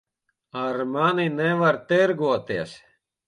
[0.63, 2.71] Ar mani nevar tirgoties.